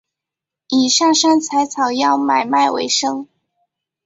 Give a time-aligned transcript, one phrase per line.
[0.69, 3.27] 以上山采草药买卖为生。